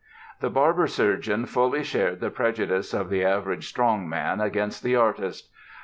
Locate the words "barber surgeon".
0.49-1.45